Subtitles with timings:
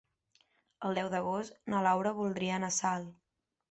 [0.89, 3.19] El deu d'agost na Laura voldria anar a Salt.